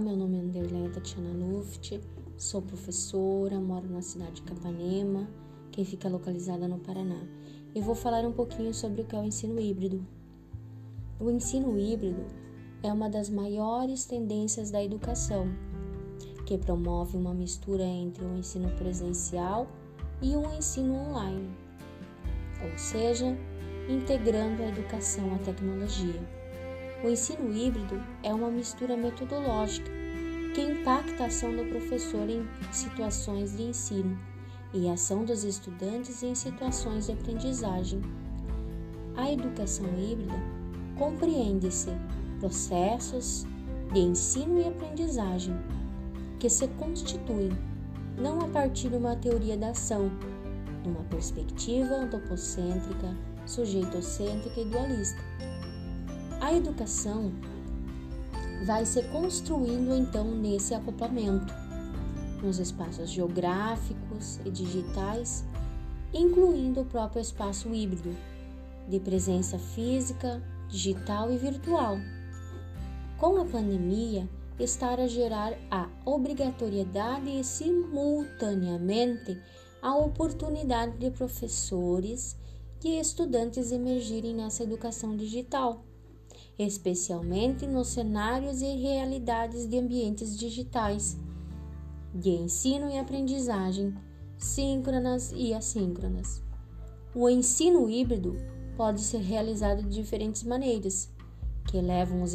[0.00, 1.98] Meu nome é Anderleia Tatiana Luft,
[2.36, 5.28] sou professora, moro na cidade de Capanema,
[5.72, 7.20] que fica localizada no Paraná,
[7.74, 10.06] e vou falar um pouquinho sobre o que é o ensino híbrido.
[11.18, 12.24] O ensino híbrido
[12.80, 15.48] é uma das maiores tendências da educação,
[16.46, 19.66] que promove uma mistura entre o ensino presencial
[20.22, 21.50] e o ensino online,
[22.62, 23.36] ou seja,
[23.88, 26.38] integrando a educação à tecnologia.
[27.04, 29.88] O ensino híbrido é uma mistura metodológica
[30.52, 34.18] que impacta a ação do professor em situações de ensino
[34.74, 38.02] e a ação dos estudantes em situações de aprendizagem.
[39.16, 40.34] A educação híbrida
[40.98, 41.90] compreende-se
[42.40, 43.46] processos
[43.92, 45.56] de ensino e aprendizagem
[46.40, 47.50] que se constituem
[48.16, 50.10] não a partir de uma teoria da ação,
[50.84, 55.22] numa perspectiva antropocêntrica, sujeitocêntrica e dualista,
[56.40, 57.32] a educação
[58.64, 61.52] vai se construindo então nesse acoplamento,
[62.42, 65.44] nos espaços geográficos e digitais,
[66.12, 68.14] incluindo o próprio espaço híbrido,
[68.88, 71.98] de presença física, digital e virtual.
[73.18, 74.28] Com a pandemia,
[74.58, 79.40] estar a gerar a obrigatoriedade e simultaneamente
[79.82, 82.36] a oportunidade de professores
[82.84, 85.84] e estudantes emergirem nessa educação digital
[86.58, 91.16] especialmente nos cenários e realidades de ambientes digitais,
[92.12, 93.94] de ensino e aprendizagem,
[94.36, 96.42] síncronas e assíncronas.
[97.14, 98.36] O ensino híbrido
[98.76, 101.10] pode ser realizado de diferentes maneiras,
[101.66, 102.34] que levam os,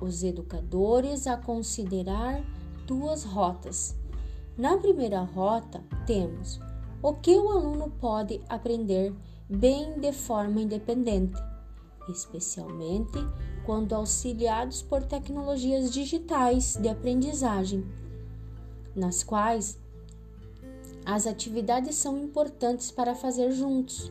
[0.00, 2.44] os educadores a considerar
[2.86, 3.96] duas rotas.
[4.56, 6.60] Na primeira rota, temos
[7.02, 9.14] o que o aluno pode aprender
[9.48, 11.38] bem de forma independente,
[12.08, 13.18] especialmente
[13.64, 17.84] quando auxiliados por tecnologias digitais de aprendizagem,
[18.94, 19.78] nas quais
[21.04, 24.10] as atividades são importantes para fazer juntos.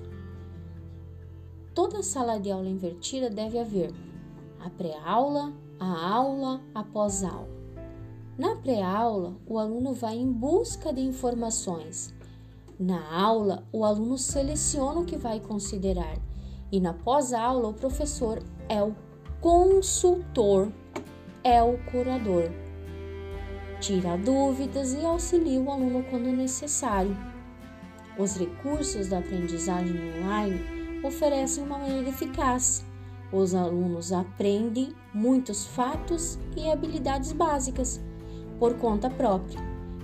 [1.74, 3.92] Toda sala de aula invertida deve haver
[4.60, 7.50] a pré-aula, a aula, a pós-aula.
[8.38, 12.14] Na pré-aula, o aluno vai em busca de informações.
[12.80, 16.18] Na aula, o aluno seleciona o que vai considerar.
[16.72, 18.96] E na pós-aula, o professor é o
[19.44, 20.72] consultor
[21.44, 22.50] é o curador.
[23.82, 27.14] Tira dúvidas e auxilia o aluno quando necessário.
[28.18, 32.86] Os recursos da aprendizagem online oferecem uma maneira eficaz.
[33.34, 38.00] Os alunos aprendem muitos fatos e habilidades básicas
[38.58, 39.60] por conta própria,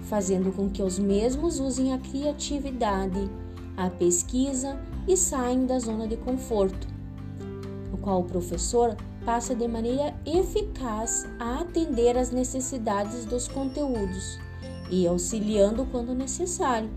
[0.09, 3.31] fazendo com que os mesmos usem a criatividade,
[3.77, 6.89] a pesquisa e saem da zona de conforto,
[7.89, 14.39] no qual o professor passa de maneira eficaz a atender às necessidades dos conteúdos
[14.89, 16.89] e auxiliando quando necessário,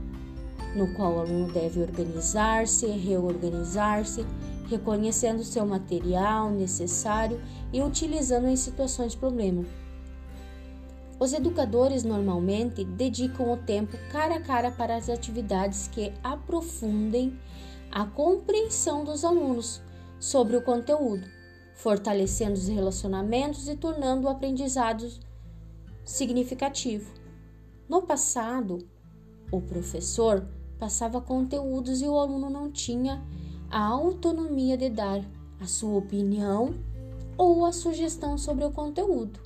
[0.74, 4.24] no qual o aluno deve organizar-se, reorganizar-se,
[4.68, 7.40] reconhecendo seu material necessário
[7.72, 9.64] e utilizando em situações de problema.
[11.20, 17.38] Os educadores normalmente dedicam o tempo cara a cara para as atividades que aprofundem
[17.92, 19.80] a compreensão dos alunos
[20.18, 21.41] sobre o conteúdo
[21.74, 25.08] fortalecendo os relacionamentos e tornando o aprendizado
[26.04, 27.12] significativo.
[27.88, 28.78] No passado,
[29.50, 30.46] o professor
[30.78, 33.22] passava conteúdos e o aluno não tinha
[33.70, 35.24] a autonomia de dar
[35.60, 36.74] a sua opinião
[37.36, 39.40] ou a sugestão sobre o conteúdo.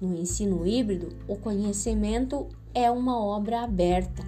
[0.00, 4.22] No ensino híbrido, o conhecimento é uma obra aberta.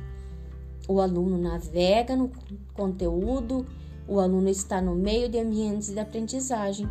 [0.87, 2.31] O aluno navega no
[2.75, 3.67] conteúdo,
[4.07, 6.89] o aluno está no meio de ambientes de aprendizagem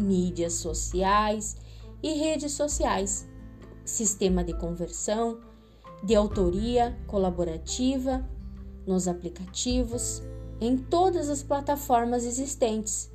[0.00, 1.56] mídias sociais
[2.02, 3.28] e redes sociais,
[3.84, 5.38] sistema de conversão,
[6.02, 8.26] de autoria colaborativa
[8.86, 10.22] nos aplicativos,
[10.60, 13.10] em todas as plataformas existentes,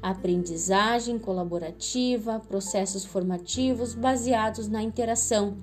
[0.00, 5.56] aprendizagem colaborativa, processos formativos baseados na interação,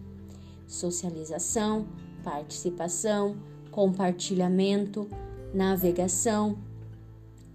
[0.67, 1.87] socialização,
[2.23, 3.37] participação,
[3.71, 5.09] compartilhamento,
[5.53, 6.57] navegação,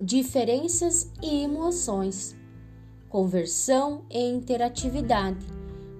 [0.01, 2.40] diferenças e emoções
[3.11, 5.45] conversão e interatividade,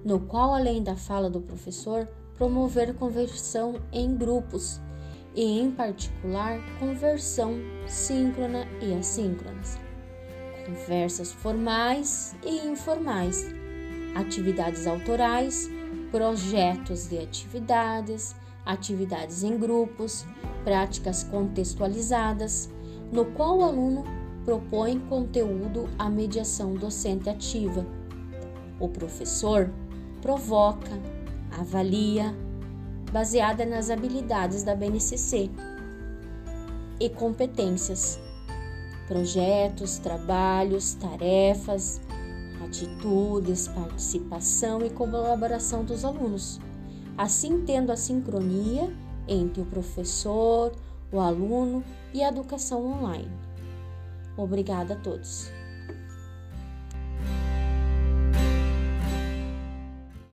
[0.03, 4.79] no qual, além da fala do professor, promover conversão em grupos
[5.35, 9.77] e, em particular, conversão síncrona e assíncronas,
[10.65, 13.45] conversas formais e informais,
[14.15, 15.69] atividades autorais,
[16.11, 18.33] projetos de atividades,
[18.65, 20.25] atividades em grupos,
[20.63, 22.69] práticas contextualizadas,
[23.11, 27.85] no qual o aluno propõe conteúdo à mediação docente ativa.
[28.79, 29.69] O professor
[30.21, 30.91] provoca,
[31.51, 32.35] avalia,
[33.11, 35.49] baseada nas habilidades da BNCC
[36.99, 38.19] e competências,
[39.07, 42.01] projetos, trabalhos, tarefas,
[42.63, 46.59] atitudes, participação e colaboração dos alunos,
[47.17, 48.91] assim tendo a sincronia
[49.27, 50.71] entre o professor,
[51.11, 51.83] o aluno
[52.13, 53.29] e a educação online.
[54.41, 55.51] Obrigada a todos.